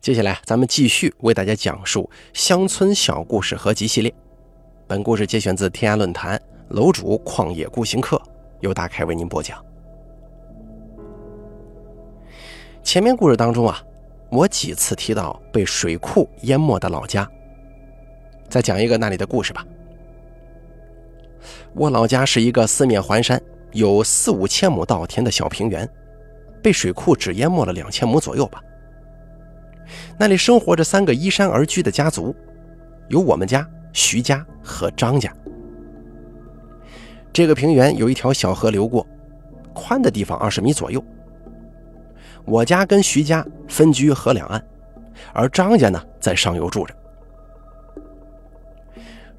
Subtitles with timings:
[0.00, 4.14] 接下来，咱们继续为大家讲述乡村小故事合集系列。
[4.86, 8.20] 本故事节选自天涯论坛楼主旷野孤行客，
[8.60, 9.62] 由大凯为您播讲。
[12.84, 13.82] 前面故事当中啊，
[14.30, 17.28] 我几次提到被水库淹没的老家，
[18.48, 19.66] 再讲一个那里的故事吧。
[21.74, 23.38] 我老家是一个四面环山、
[23.72, 25.86] 有四五千亩稻田的小平原，
[26.62, 28.62] 被水库只淹没了两千亩左右吧。
[30.18, 32.34] 那里生活着三个依山而居的家族，
[33.08, 35.32] 有我们家、徐家和张家。
[37.32, 39.06] 这个平原有一条小河流过，
[39.72, 41.02] 宽的地方二十米左右。
[42.44, 44.64] 我家跟徐家分居河两岸，
[45.32, 46.94] 而张家呢在上游住着。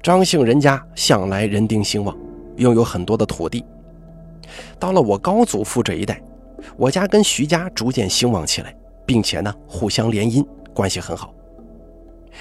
[0.02, 2.16] 张姓人家向来人丁兴旺，
[2.56, 3.64] 拥有很多的土地。
[4.78, 6.22] 到了我高祖父这一代，
[6.76, 8.74] 我家跟徐家逐渐兴旺起来。
[9.10, 11.34] 并且呢，互相联姻，关系很好。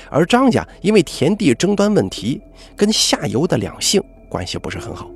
[0.07, 2.39] 而张家因为田地争端问题，
[2.75, 3.99] 跟下游的两姓
[4.29, 5.09] 关系不是很好。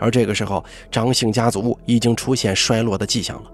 [0.00, 3.50] 而这个时候，张姓家族已经出现衰落的迹象了。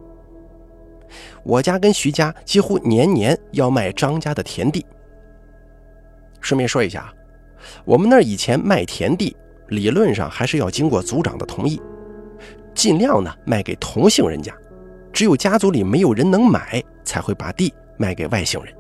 [1.43, 4.87] 我家跟徐家几乎年年要卖张家的田地。
[6.41, 7.13] 顺便说一下啊，
[7.85, 9.37] 我们那儿以前卖田地，
[9.69, 11.79] 理论上还是要经过族长的同意，
[12.75, 14.57] 尽量呢卖给同姓人家。
[15.13, 18.75] 只有家族里没有人能买，才会把地卖给外姓人，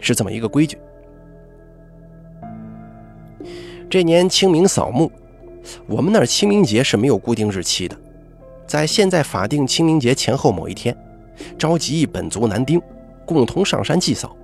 [0.00, 0.78] 是这么一个规矩。
[3.90, 5.10] 这年清明扫墓，
[5.86, 7.96] 我们那儿清明节是没有固定日期的，
[8.66, 10.96] 在现在法定清明节前后某一天，
[11.58, 12.80] 召集本族男丁，
[13.26, 14.34] 共同上山祭扫。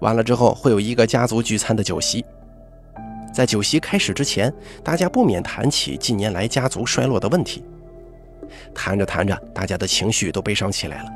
[0.00, 2.24] 完了之后，会有一个家族聚餐的酒席。
[3.32, 7.64] 在酒席开始之前，大家不免谈起近年来家族衰落的问题。
[8.74, 11.08] 谈着谈着，大家的情绪都悲伤起来了。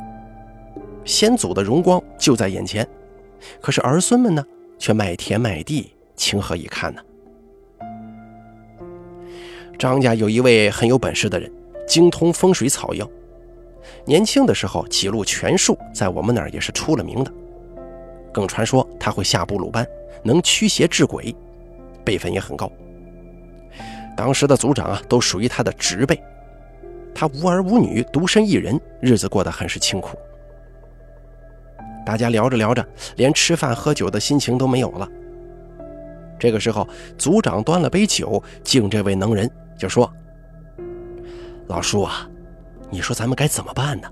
[1.05, 2.87] 先祖的荣光就在眼前，
[3.61, 4.45] 可是儿孙们呢，
[4.79, 7.03] 却卖田卖地，情何以堪呢？
[9.79, 11.51] 张家有一位很有本事的人，
[11.87, 13.09] 精通风水草药，
[14.05, 17.33] 年轻的时候几路拳术在我们那儿也是出了名的。
[18.33, 19.87] 更传说他会下布鲁班，
[20.23, 21.35] 能驱邪治鬼，
[22.05, 22.71] 辈分也很高。
[24.17, 26.21] 当时的族长啊，都属于他的侄辈。
[27.21, 30.17] 他无儿无女，独身一人，日子过得很是清苦。
[32.07, 32.87] 大家聊着聊着，
[33.17, 35.09] 连吃饭喝酒的心情都没有了。
[36.39, 36.87] 这个时候，
[37.19, 40.09] 族长端了杯酒敬这位能人，就说
[41.67, 42.31] ：“老叔啊，
[42.89, 44.09] 你说咱们该怎么办呢？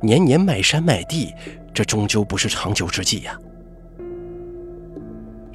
[0.00, 1.34] 年年卖山卖地，
[1.74, 3.36] 这终究不是长久之计呀。”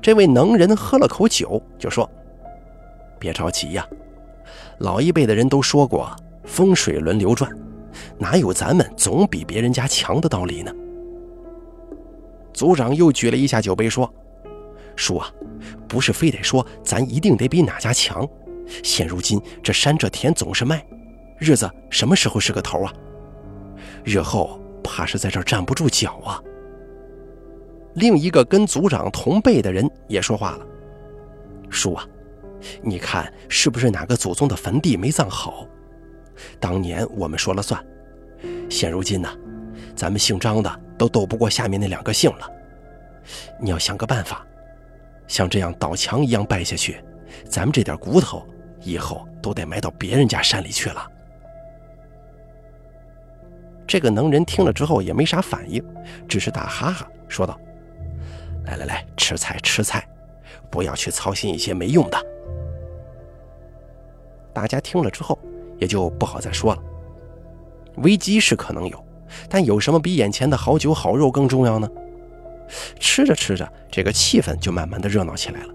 [0.04, 2.12] 这位能人喝了口酒，就说
[3.18, 3.88] ：“别着急呀，
[4.80, 7.52] 老一辈的人都说过。”风水轮流转，
[8.18, 10.72] 哪有咱们总比别人家强的道理呢？
[12.54, 14.12] 族长又举了一下酒杯，说
[14.96, 15.28] ：“叔啊，
[15.88, 18.28] 不是非得说咱一定得比哪家强。
[18.84, 20.86] 现如今这山这田总是卖，
[21.40, 22.94] 日子什么时候是个头啊？
[24.03, 26.42] 日后怕是在这儿站不住脚啊。”
[27.96, 30.68] 另一个跟族长同辈的人也说话了
[31.70, 32.08] ：“叔啊，
[32.82, 35.68] 你看是不是哪个祖宗的坟地没葬好？”
[36.63, 37.85] 当年我们说了算，
[38.69, 39.29] 现如今呢，
[39.97, 42.50] 咱们姓张的都斗不过下面那两个姓了。
[43.59, 44.47] 你要想个办法，
[45.28, 47.03] 像这样倒墙一样败下去，
[47.50, 48.47] 咱们这点骨头
[48.79, 51.06] 以后都得埋到别人家山里去了。
[53.85, 55.84] 这个能人听了之后也没啥反应，
[56.29, 57.59] 只是打哈哈说道
[58.63, 60.07] ：“来来来，吃菜吃菜，
[60.72, 62.18] 不要去操心一些没用的。”
[64.56, 65.38] 大家听了之后。
[65.84, 66.82] 也就不好再说了。
[67.98, 69.06] 危机是可能有，
[69.50, 71.90] 但有什么比眼前的好酒好肉更重要呢？
[73.02, 75.74] 吃着吃着，这个气氛就慢慢的热闹起来了。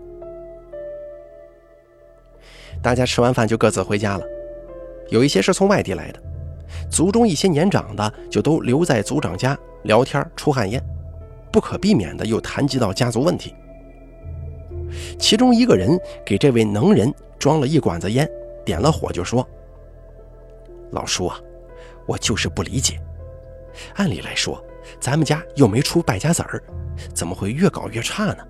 [2.80, 4.24] 大家吃完饭就各自回家了。
[5.10, 6.20] 有一些是从外地来的，
[6.90, 10.82] 族中一些年长的就都留在族长家聊天、出旱烟，
[11.52, 13.54] 不可避免的又谈及到家族问题。
[15.18, 18.26] 其中一个人给这位能人装了一管子烟，
[18.64, 19.46] 点了火就说。
[20.90, 21.38] 老叔啊，
[22.06, 23.00] 我就是不理解。
[23.94, 24.62] 按理来说，
[24.98, 26.62] 咱们家又没出败家子儿，
[27.14, 28.44] 怎么会越搞越差呢？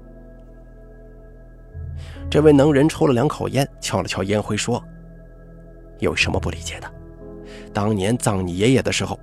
[2.31, 4.83] 这位能人抽了两口烟，敲了敲烟灰，说
[5.99, 6.91] ：“有什么不理解的？
[7.73, 9.19] 当年葬你爷爷的时候，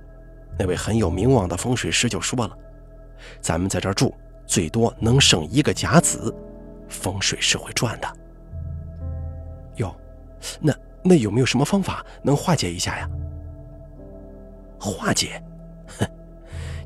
[0.58, 2.56] 那位很有名望的风水师就说了，
[3.40, 4.14] 咱们在这儿住，
[4.46, 6.34] 最多能生一个甲子，
[6.88, 8.08] 风水是会转的。
[9.76, 9.94] 哟，
[10.60, 10.72] 那……”
[11.08, 13.08] 那有没有什么方法能化解一下呀？
[14.78, 15.40] 化解？
[15.98, 16.06] 哼，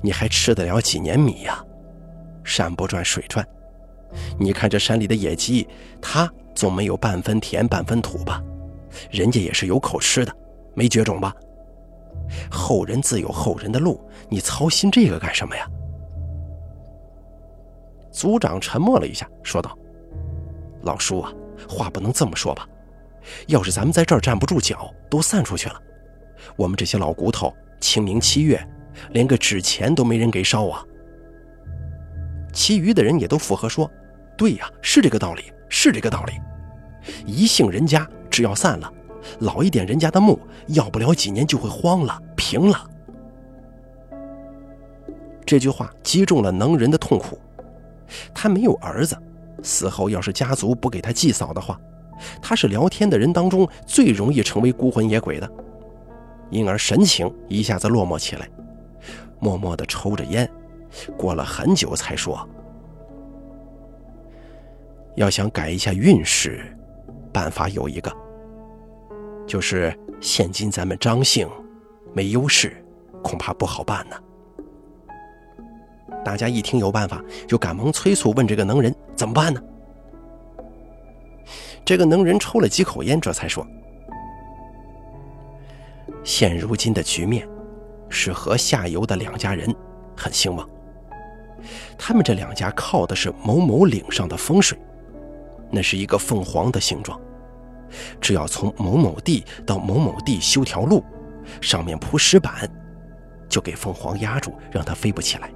[0.03, 1.65] 你还吃得了几年米呀？
[2.45, 3.47] 山不转水转，
[4.39, 5.67] 你看这山里的野鸡，
[6.01, 8.43] 它总没有半分田半分土吧？
[9.11, 10.37] 人家也是有口吃的，
[10.75, 11.35] 没绝种吧？
[12.51, 15.67] 后人自有后人的路，你操心这个干什么呀？
[18.13, 19.77] 族长沉默了一下，说道
[20.83, 21.33] ：“老叔啊，
[21.69, 22.69] 话不能这么说吧？
[23.47, 25.81] 要是咱们在这儿站不住脚，都散出去了，
[26.57, 28.67] 我们这些老骨头，清明七月，
[29.11, 30.85] 连个纸钱都没人给烧啊。”
[32.53, 33.91] 其余的人也都附和说
[34.37, 36.33] ：“对呀，是这个道理，是这个道理。
[37.25, 38.93] 一姓人家只要散了，
[39.39, 42.91] 老一点人家的墓，要不了几年就会荒了，平了。”
[45.47, 47.41] 这句话击中了能人的痛苦。
[48.35, 49.17] 他没有儿子，
[49.63, 51.81] 死后要是家族不给他祭扫的话，
[52.41, 55.51] 他是聊天的人当中最容易成为孤魂野鬼的，
[56.51, 58.49] 因而神情一下子落寞起来，
[59.39, 60.51] 默默地抽着烟，
[61.17, 62.49] 过了很久才说
[65.17, 66.65] ：“要想改一下运势，
[67.33, 68.13] 办法有一个，
[69.47, 71.49] 就是现今咱们张姓
[72.13, 72.85] 没优势，
[73.23, 74.17] 恐怕不好办呢。”
[76.23, 79.63] 大家一听有办法，就赶忙催促问这个能人怎么办呢？
[81.85, 83.67] 这个能人抽了几口烟，这才说
[86.23, 87.49] ：“现如今的局面，
[88.09, 89.75] 是河下游的两家人
[90.17, 90.69] 很兴旺。
[91.99, 94.79] 他们这两家靠的是某某岭上的风水，
[95.71, 97.21] 那是一个凤凰的形状。
[98.21, 101.05] 只要从某某地到某某地修条路，
[101.61, 102.71] 上面铺石板，
[103.49, 105.51] 就给凤凰压住，让它飞不起来。”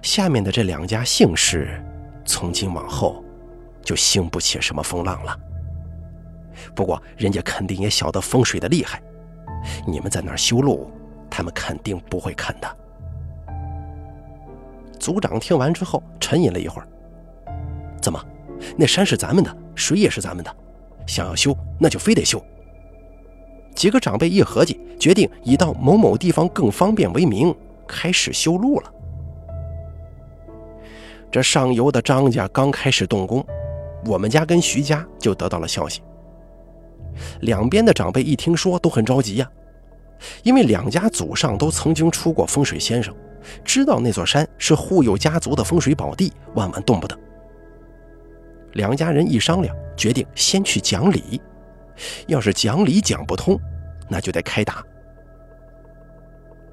[0.00, 1.82] 下面的这两家姓氏，
[2.24, 3.24] 从今往后
[3.86, 5.38] 就兴不起什么风浪了。
[6.74, 9.00] 不过人家肯定也晓得风水的厉害，
[9.86, 10.90] 你们在那儿修路，
[11.30, 12.76] 他们肯定不会肯的。
[14.98, 16.88] 族长听完之后沉吟了一会儿
[18.02, 18.20] ：“怎么？
[18.76, 20.56] 那山是咱们的，水也是咱们的，
[21.06, 22.42] 想要修，那就非得修。”
[23.76, 27.54] 几个长辈一合计，决定以到某某地方更方便为名，
[27.86, 28.92] 开始修路了。
[31.30, 33.46] 这上游的张家刚开始动工，
[34.04, 36.02] 我们家跟徐家就得到了消息。
[37.40, 39.50] 两边的长辈一听说，都很着急呀，
[40.42, 43.14] 因为两家祖上都曾经出过风水先生，
[43.64, 47.18] 知道那座山是护佑家族的风水宝地，万万动不得。
[48.74, 51.40] 两家人一商量，决定先去讲理，
[52.26, 53.58] 要是讲理讲不通，
[54.08, 54.84] 那就得开打。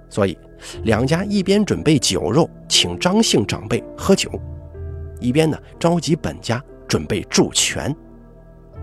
[0.09, 0.37] 所以，
[0.83, 4.29] 两家一边准备酒肉，请张姓长辈喝酒。
[5.19, 6.61] 一边呢，召集本家
[6.94, 7.92] 准备助拳，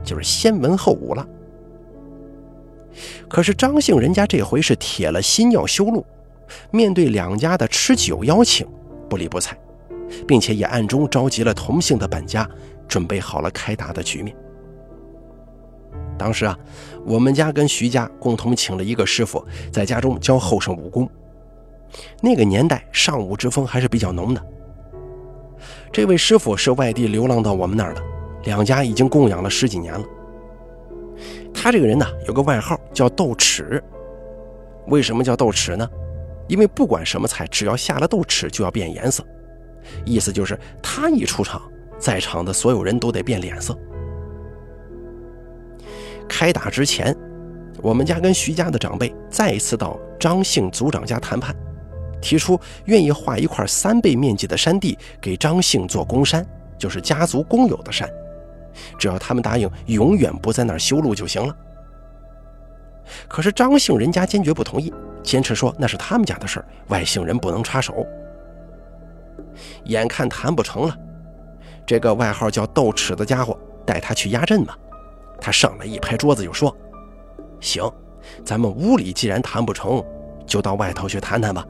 [0.03, 1.25] 就是先文后武了。
[3.29, 6.05] 可是张姓人家这回是铁了心要修路，
[6.73, 8.67] 面对两家的吃酒邀请，
[9.09, 9.57] 不理不睬，
[10.27, 12.51] 并且也暗中召集了同姓的本家，
[12.89, 14.37] 准备好了开打的局面。
[16.19, 16.59] 当时啊，
[17.07, 21.09] 我们家跟徐家共同请了一个师傅，在家中教后生武功。
[22.21, 24.45] 那个年代，尚武之风还是比较浓的。
[26.01, 28.03] 这位师傅是外地流浪到我们那儿的，
[28.45, 30.03] 两家已经供养了十几年了。
[31.53, 33.79] 他这个人呢，有个外号叫豆豉。
[34.87, 35.87] 为什么叫豆豉呢？
[36.49, 39.23] 因为不管什么菜，只要下了豆豉就要变颜色，
[40.07, 41.61] 意思就是他一出场，
[41.99, 43.79] 在场的所有人都得变脸色。
[46.27, 47.15] 开打之前，
[47.83, 51.55] 我们家跟徐家的长辈再一次到张姓族长家谈判。
[52.21, 56.47] 提出愿意划一块三倍面积的山地给张姓做公山，
[56.79, 58.09] 就是家族公有的山，
[58.99, 61.57] 只要他们答应永远不在那儿修路就行了。
[63.27, 68.07] 可是张姓人家坚决不同意，坚持说那是他们家的事儿，外姓人不能插手。
[69.85, 70.97] 眼看谈不成了，
[71.85, 74.75] 这个外号叫豆豉的家伙带他去压阵嘛，
[75.41, 76.75] 他上来一拍桌子就说
[77.61, 77.91] ：“行，
[78.45, 80.05] 咱们屋里既然谈不成，
[80.47, 81.67] 就到外头去谈谈吧。”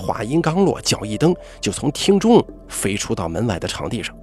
[0.00, 4.16] 话音刚落，脚一蹬，就从厅中飞出到门外的场地上。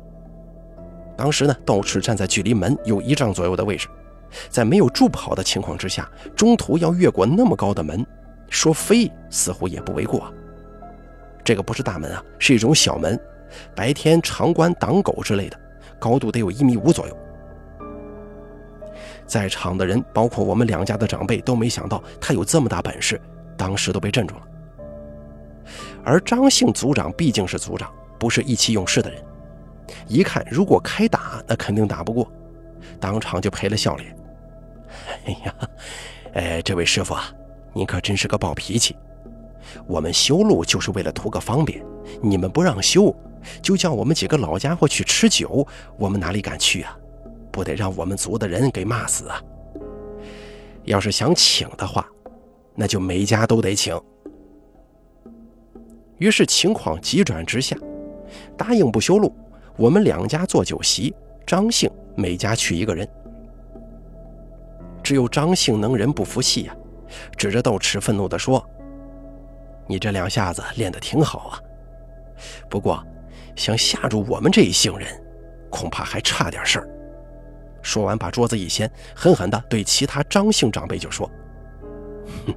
[1.16, 3.88] 当时呢，道士站在距离门有一丈左右的位置，
[4.50, 8.06] 在没有助跑的情况之下，中途要越过那么高的门，
[8.50, 10.34] 说飞似乎也不为过。
[11.44, 13.20] 这个不是大门啊，是一种小门，
[13.76, 15.60] 白天长关挡狗之类的，
[16.00, 17.18] 高度得有一米五左右。
[19.26, 23.20] 在场的人，包括我们两家的长辈，都没想到他有这么大本事，
[23.58, 24.42] 当时都被镇住了。
[26.08, 29.22] 而张姓族长毕竟是族长，不是意气用事的人。
[30.08, 32.32] 一看如果开打，那肯定打不过，
[32.98, 34.18] 当场就赔了笑脸。
[35.26, 35.56] 哎呀，
[36.34, 37.30] 哎，这位师傅啊，
[37.74, 38.96] 您可真是个暴脾气！
[39.86, 41.84] 我们修路就是为了图个方便，
[42.22, 43.14] 你们不让修，
[43.62, 46.98] 就叫我们几个老家伙去吃酒，我们哪里敢去啊？
[47.52, 49.42] 不得让我们族的人给骂死啊！
[50.86, 52.08] 要是想请的话，
[52.76, 54.00] 那就每家都得请。
[56.18, 57.78] 于是情况急转直下，
[58.58, 59.36] 答应不修路，
[59.76, 61.14] 我们两家做酒席，
[61.46, 63.08] 张姓每家去一个人。
[65.04, 66.76] 只有张姓能人不服气呀，
[67.38, 68.64] 指着豆豉愤怒地说
[69.88, 71.62] ：“你这两下子练得挺好啊，
[72.70, 73.02] 不过
[73.56, 75.08] 想吓住我们这一姓人，
[75.70, 76.90] 恐怕还差点事儿。”
[77.82, 81.30] 说完，把桌子一掀，狠狠地对其他张姓长辈就说
[82.46, 82.54] ：“哼，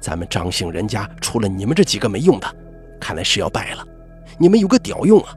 [0.00, 2.56] 咱们张姓人家除了你们这几个没用的，
[3.00, 3.86] 看来是要败了。
[4.38, 5.36] 你们有个屌用啊！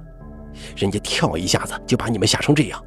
[0.75, 2.83] 人家跳一下子就把你们吓成这样，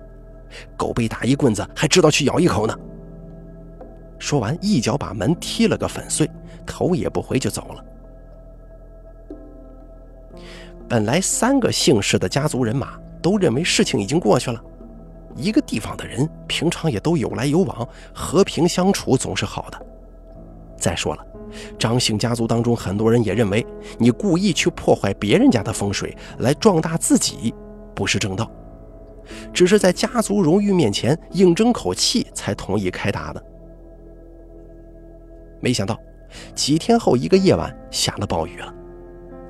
[0.76, 2.78] 狗被打一棍子还知道去咬一口呢。”
[4.18, 6.30] 说完，一脚把门踢了个粉碎，
[6.66, 7.84] 头也不回就走了。
[10.88, 14.62] 本来三个姓氏的家族人马都认为事情已经过去了。
[15.34, 19.86] 一个地方的人平常也都有来有往，和平相处总是好的。
[20.82, 21.24] 再说了，
[21.78, 23.64] 张姓家族当中很多人也认为，
[23.98, 27.54] 你故意去破坏别人家的风水来壮大自己，
[27.94, 28.50] 不是正道，
[29.52, 33.40] 只是在家族荣誉面前硬争口气才同意开打的。
[35.60, 35.96] 没想到，
[36.52, 38.74] 几天后一个夜晚下了暴雨了。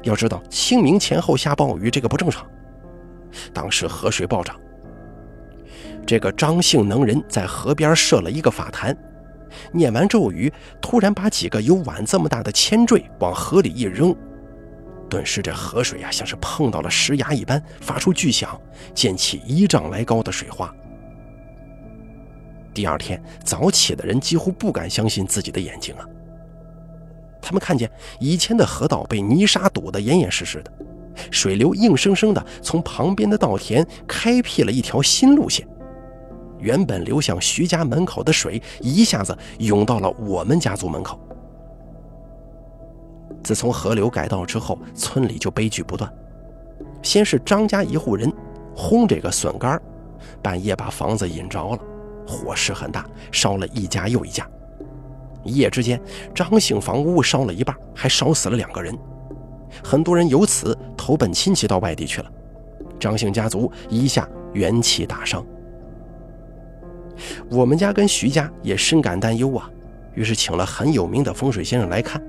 [0.02, 2.46] 要知道，清明前后下暴雨这个不正常。
[3.54, 4.54] 当时河水暴涨。
[6.04, 8.94] 这个张姓能人在河边设了一个法坛，
[9.70, 14.14] 念完咒语，突然把几个有碗这么大的铅坠往河里一扔，
[15.08, 18.60] 顿时这河水啊像是碰到了石崖一般，发出巨响，
[18.94, 20.74] 溅起一丈来高的水花。
[22.74, 26.08] 第二天早起的人几乎不敢相信自己的眼睛啊！
[27.40, 30.72] 他们看见以前的河道被泥沙堵得严严实实的，
[31.30, 35.66] 水流硬生生的从旁边的稻田开辟了一条新路线。
[36.62, 41.20] 原本流向徐家门口的水，一下子涌到了我们家族门口。
[43.42, 46.10] 自从河流改道之后，村里就悲剧不断。
[47.02, 48.32] 先是张家一户人
[48.74, 49.80] 轰这个笋干，
[50.40, 51.78] 半夜把房子引着了，
[52.26, 54.48] 火势很大，烧了一家又一家。
[55.42, 56.00] 一夜之间，
[56.32, 58.96] 张姓房屋烧了一半，还烧死了两个人。
[59.82, 62.30] 很多人由此投奔亲戚到外地去了。
[63.00, 65.44] 张姓家族一下元气大伤。
[67.50, 69.70] 我们家跟徐家也深感担忧啊，
[70.14, 72.22] 于是请了很有名的风水先生来看。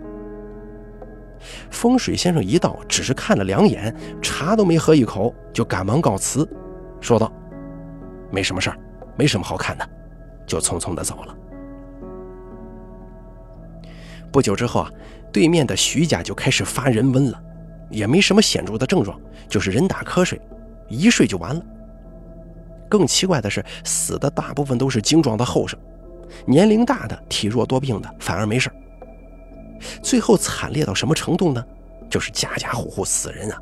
[1.69, 6.47] 风水先生一到，只是看了两眼，茶都没喝一口，就赶忙告辞，
[7.01, 7.31] 说道
[8.31, 8.77] ：“没什么事儿，
[9.17, 9.89] 没什么好看的。”
[10.47, 11.35] 就匆匆的走了。
[14.31, 14.91] 不久之后啊，
[15.31, 17.41] 对面的徐家就开始发人瘟了，
[17.89, 20.39] 也没什么显著的症状，就是人打瞌睡，
[20.87, 21.65] 一睡就完了。
[22.89, 25.79] 更奇怪的是，死的大部分都是精壮的后生，
[26.45, 28.71] 年龄大的、体弱多病的反而没事
[30.01, 31.63] 最后惨烈到什么程度呢？
[32.09, 33.59] 就是家家户户死人啊，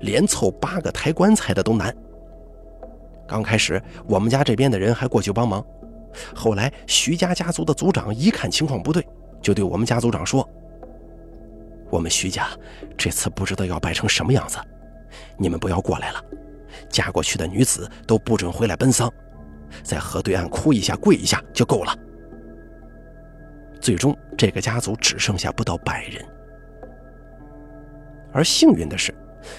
[0.00, 1.94] 连凑八个抬棺材的都难。
[3.26, 5.64] 刚开始我们家这边的人还过去帮忙，
[6.34, 9.06] 后来徐家家族的族长一看情况不对，
[9.40, 10.46] 就对我们家族长说
[11.88, 12.48] ：“我们徐家
[12.98, 14.58] 这次不知道要败成什么样子，
[15.38, 16.22] 你们不要过来了。”
[16.88, 19.12] 嫁过去的女子都不准回来奔丧，
[19.82, 21.96] 在河对岸哭一下、跪一下就够了。
[23.80, 26.24] 最终，这个家族只剩下不到百人。
[28.32, 29.14] 而幸运的是，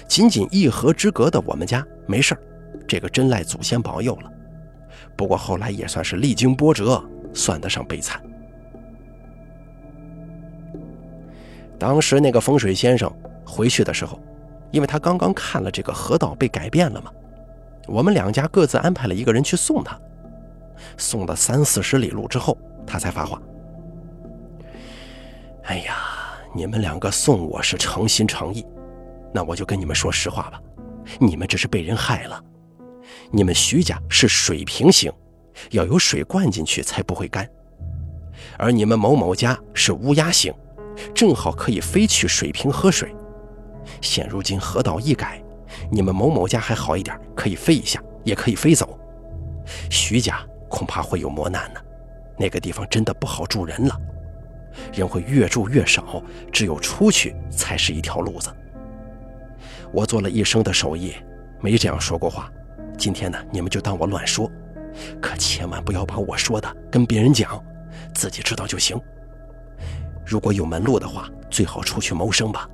[0.08, 2.36] 仅仅一河之隔的我们家没事
[2.86, 4.32] 这个真赖祖先保佑了。
[5.16, 8.20] 不过后来也算是历经波折，算得上悲惨。
[11.78, 13.10] 当时那个风水先生
[13.44, 14.20] 回去的时候。
[14.70, 17.10] 因为他刚刚看了这个河道被改变了嘛，
[17.86, 19.98] 我们两家各自安排了一个人去送他。
[20.98, 22.56] 送了三四十里路之后，
[22.86, 23.40] 他才发话
[25.64, 25.96] ：“哎呀，
[26.54, 28.64] 你们两个送我是诚心诚意，
[29.32, 30.60] 那我就跟你们说实话吧，
[31.18, 32.42] 你们这是被人害了。
[33.30, 35.10] 你们徐家是水平型，
[35.70, 37.46] 要有水灌进去才不会干；
[38.58, 40.52] 而你们某某家是乌鸦型，
[41.14, 43.15] 正好可以飞去水平喝水。”
[44.00, 45.42] 现如今河道一改，
[45.90, 48.98] 你们某某家还好一点，可以飞一下，也可以飞走。
[49.90, 51.80] 徐家恐怕会有磨难呢，
[52.38, 54.00] 那个地方真的不好住人了，
[54.92, 56.22] 人会越住越少，
[56.52, 58.50] 只有出去才是一条路子。
[59.92, 61.14] 我做了一生的手艺，
[61.60, 62.50] 没这样说过话。
[62.98, 64.50] 今天呢，你们就当我乱说，
[65.20, 67.62] 可千万不要把我说的跟别人讲，
[68.14, 69.00] 自己知道就行。
[70.24, 72.68] 如果有门路的话，最好出去谋生吧。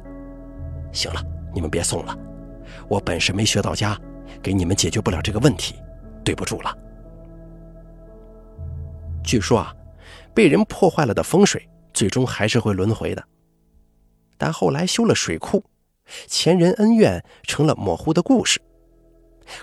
[0.92, 1.22] 行了，
[1.54, 2.16] 你们别送了，
[2.88, 3.98] 我本事没学到家，
[4.42, 5.74] 给你们解决不了这个问题，
[6.24, 6.76] 对不住了。
[9.24, 9.74] 据说啊，
[10.34, 13.24] 被人破坏了的风水，最终还是会轮回的。
[14.36, 15.64] 但后来修了水库，
[16.26, 18.60] 前人恩怨成了模糊的故事。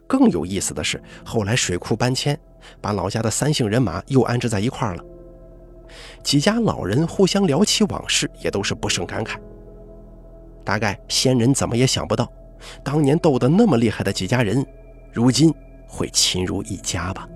[0.08, 2.40] 更有意思的是，后来水库搬迁，
[2.82, 5.04] 把老家的三姓人马又安置在一块儿了。
[6.24, 9.38] 几家老人互相聊起往事，也都是不胜感慨。
[10.70, 12.32] 大概先人怎么也想不到，
[12.84, 14.64] 当年斗得那么厉害的几家人，
[15.12, 15.52] 如今
[15.88, 17.28] 会亲如一家吧。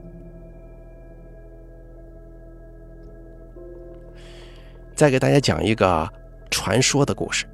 [4.94, 6.08] 再给大家讲一个
[6.52, 7.48] 传说的故事。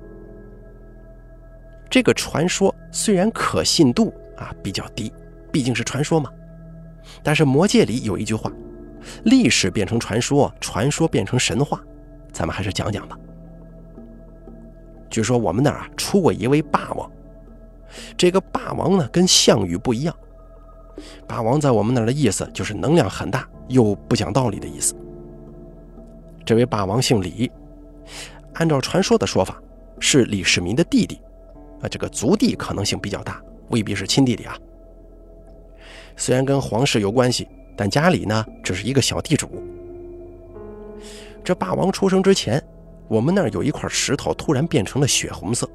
[1.90, 5.10] 这个传说虽然可信度啊比较低，
[5.50, 6.30] 毕竟是传说嘛，
[7.24, 8.52] 但是魔界里有一句话。
[9.24, 11.82] 历史变成传说，传说变成神话，
[12.34, 13.18] 咱们还是讲讲吧。
[15.10, 17.10] 据说我们那儿啊出过一位霸王，
[18.18, 20.16] 这个霸王呢跟项羽不一样。
[21.28, 24.96] 霸王在我们那儿的意思就是能量很大又不讲道理的意思。
[26.46, 27.52] 这位霸王姓李，
[28.54, 29.62] 按照传说的说法
[30.00, 31.20] 是李世民的弟弟，
[31.82, 34.58] 啊，这个族弟可能性比较大，未必是亲弟弟啊。
[36.16, 37.48] 虽然跟皇室有关系。
[37.82, 39.50] 但家里呢，只是一个小地主。
[41.46, 42.62] 这霸王出生之前，
[43.10, 45.68] 我们那儿有一块石头突然变成了血红色，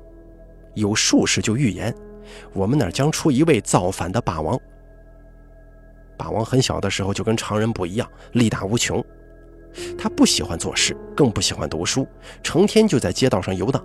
[0.75, 1.93] 有术士就预言，
[2.53, 4.59] 我们那儿将出一位造反的霸王。
[6.17, 9.05] 霸王很小的时候就跟常人不一样，力大无穷。
[9.99, 12.07] 他不喜欢做事，更不喜欢读书，
[12.41, 13.85] 成天就在街道上游荡。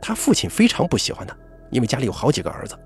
[0.00, 1.36] 他父亲非常不喜欢他，
[1.70, 2.78] 因为家里有好几个儿子。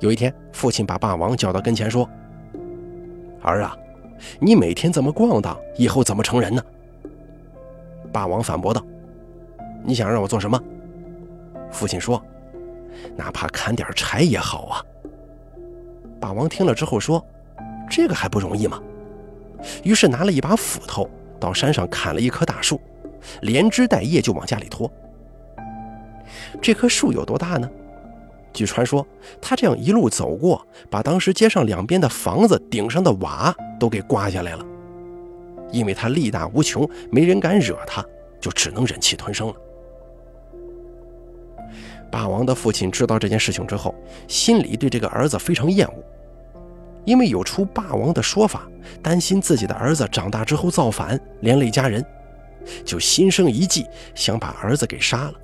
[0.00, 2.08] 有一天，父亲把霸王叫到跟前说。
[3.42, 3.76] 儿啊，
[4.40, 6.62] 你每天这么逛荡，以后怎么成人呢？
[8.16, 8.82] 霸王反驳道
[9.84, 10.58] ：“你想让我做什么？”
[11.70, 12.22] 父亲说
[13.14, 14.82] ：“哪怕砍点柴也好啊。”
[16.18, 17.22] 霸王听了之后说
[17.90, 18.80] ：“这个还不容易吗？”
[19.84, 21.06] 于是拿了一把斧头
[21.38, 22.80] 到山上砍了一棵大树，
[23.42, 24.90] 连枝带叶就往家里拖。
[26.62, 27.68] 这棵树有多大呢？
[28.54, 29.06] 据传说，
[29.42, 34.64] 他这样一路走过，把当时街上两边的房子顶上的瓦都给刮下来了。
[35.72, 38.04] 因为他力大无穷，没人敢惹他，
[38.40, 39.54] 就只能忍气吞声了。
[42.10, 43.94] 霸王的父亲知道这件事情之后，
[44.28, 46.02] 心里对这个儿子非常厌恶，
[47.04, 48.66] 因为有出霸王的说法，
[49.02, 52.04] 担心自己的儿子长大之后造反，连累家人，
[52.84, 55.34] 就心生一计，想把儿子给杀了。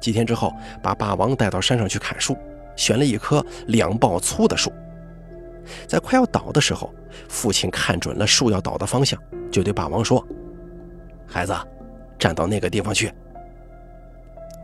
[0.00, 0.52] 几天之后，
[0.82, 2.36] 把霸王带到山上去砍树，
[2.74, 4.72] 选了一棵两抱粗的树。
[5.86, 6.92] 在快要倒的时候，
[7.28, 10.26] 父亲看准了树要倒的方向，就对霸王说
[11.26, 11.54] ：“孩子，
[12.18, 13.12] 站到那个地方去。”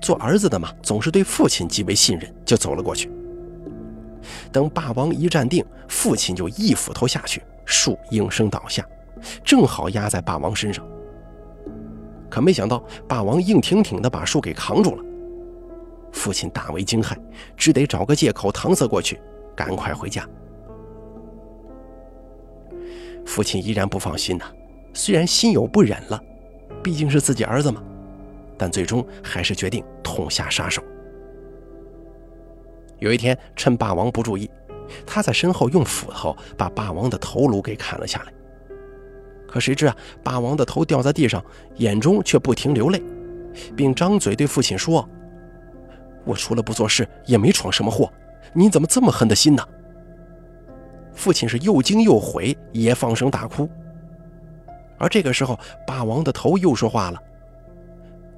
[0.00, 3.10] 做儿子的嘛，总是对父亲极为信任，就走了过去。
[4.52, 8.86] 等霸王一站定，父亲就一斧头下去，树应声倒下，
[9.44, 10.86] 正好压在霸王身上。
[12.30, 15.04] 可没想到，霸王硬挺挺地把树给扛住了。
[16.12, 17.16] 父亲大为惊骇，
[17.56, 19.20] 只得找个借口搪塞过去，
[19.56, 20.26] 赶快回家。
[23.28, 24.46] 父亲依然不放心呐，
[24.94, 26.18] 虽然心有不忍了，
[26.82, 27.82] 毕竟是自己儿子嘛，
[28.56, 30.82] 但最终还是决定痛下杀手。
[33.00, 34.50] 有一天，趁霸王不注意，
[35.06, 38.32] 他在身后用斧头把霸王的头颅给砍了下来。
[39.46, 41.44] 可谁知啊，霸王的头掉在地上，
[41.76, 43.02] 眼中却不停流泪，
[43.76, 45.06] 并张嘴对父亲说。
[46.24, 48.10] 我除了不做事，也没闯什么祸，
[48.54, 49.62] 你怎么这么狠的心呢？
[51.18, 53.68] 父亲是又惊又悔，也放声大哭。
[54.96, 57.20] 而这个时候，霸王的头又说话了：“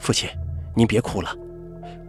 [0.01, 0.31] 父亲，
[0.75, 1.31] 您别哭了，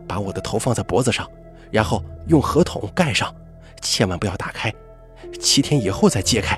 [0.07, 1.29] 把我的头放在脖子上，
[1.71, 3.35] 然后用合桶盖上，
[3.81, 4.73] 千万不要打开，
[5.41, 6.57] 七天以后再揭开。”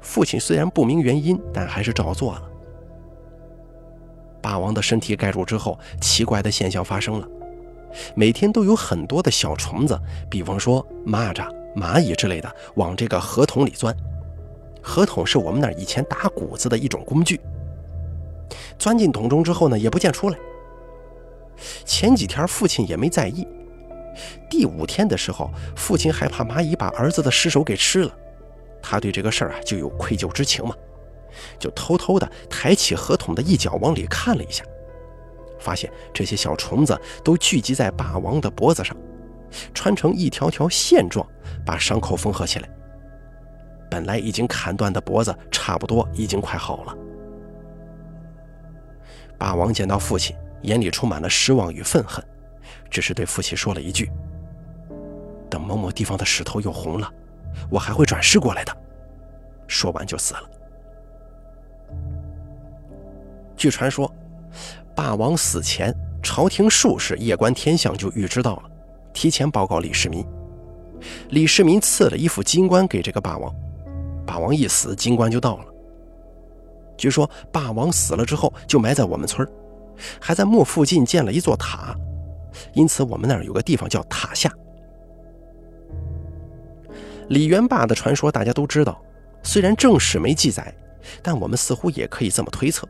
[0.00, 2.42] 父亲虽然不明原因，但还是照做了。
[4.40, 7.28] 霸王的身体盖住之后，奇怪的现象发生了。
[8.14, 13.94] 每天都有很多的小虫子，比方说蚂蚱、蚂蚁之类的，往这个河桶里钻。
[14.82, 17.40] 河桶是我们那儿以前打谷子的一种工具。
[18.78, 20.38] 钻进桶中之后呢，也不见出来。
[21.84, 23.46] 前几天父亲也没在意，
[24.48, 28.12] 第五天的时候，父亲害怕蚂蚁把儿子的尸首给吃了，
[28.80, 30.74] 他对这个事儿啊就有愧疚之情嘛，
[31.58, 34.64] 就偷偷的抬起河桶的一角往里看了一下。
[35.58, 38.96] 发现这些小虫子都聚集在霸王的脖子上，
[39.72, 41.26] 穿成一条条线状，
[41.64, 42.68] 把伤口缝合起来。
[43.90, 46.96] 本来已经砍断的脖子，差不多已经快好了。
[49.38, 52.22] 霸王见到父亲，眼里充满了失望与愤恨，
[52.90, 54.10] 只是对父亲说了一句
[55.48, 57.10] ：“等某某地方的石头又红了，
[57.70, 58.76] 我还会转世过来的。”
[59.66, 60.50] 说完就死了。
[63.56, 64.12] 据传说，
[64.94, 68.70] 霸王死前，朝廷术士夜观天象就预知到了，
[69.12, 70.24] 提前报告李世民。
[71.30, 73.54] 李世民赐了一副金冠给这个霸王，
[74.26, 75.64] 霸王一死，金冠就到了。
[76.96, 79.48] 据说霸王死了之后就埋在我们村
[80.20, 81.94] 还在墓附近建了一座塔，
[82.72, 84.52] 因此我们那儿有个地方叫塔下。
[87.28, 89.00] 李元霸的传说大家都知道，
[89.44, 90.74] 虽然正史没记载，
[91.22, 92.88] 但我们似乎也可以这么推测：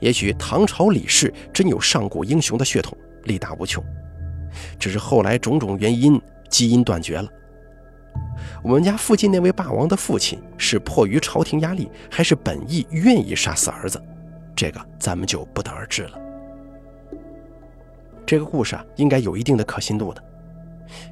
[0.00, 3.82] 也许唐朝李氏真有上古英雄的血统，力大无穷，
[4.78, 6.20] 只是后来种种原因。
[6.50, 7.28] 基因断绝了。
[8.62, 14.00] 我们家附近那位霸王的父亲是迫于朝廷压力，还是本意愿意杀死儿子？
[14.54, 16.18] 这个咱们就不得而知了。
[18.24, 20.22] 这个故事啊，应该有一定的可信度的。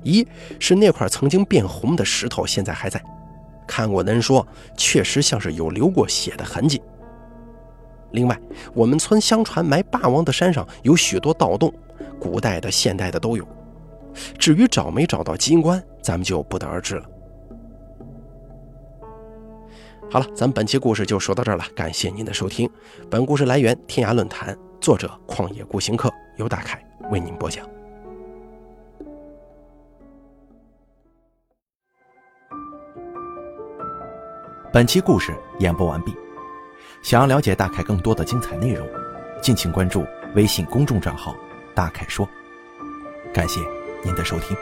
[0.04, 0.24] 一
[0.60, 3.02] 是那块曾经变红的石头现在还在，
[3.66, 6.80] 看过的人说确实像是有流过血的痕迹。
[8.12, 8.38] 另外，
[8.74, 11.74] 我们村相传埋霸王的山上有许多盗洞，
[12.22, 13.44] 古代的、现代的都有。
[14.38, 17.04] 至于找没找到金棺，咱们就不得而知了。
[20.08, 22.70] 好了，咱们本期故事就说到这儿了，感谢您的收听。
[23.10, 26.80] 本故事来源天涯论坛，作者旷野孤行客，由大凯
[27.10, 27.68] 为您播讲。
[34.72, 36.14] 本期故事演播完毕。
[37.02, 38.86] 想要了解大凯更多的精彩内容，
[39.40, 40.04] 敬请关注
[40.36, 41.34] 微信公众账号
[41.74, 42.28] “大凯说”。
[43.34, 43.60] 感谢。
[44.04, 44.56] 您的收听。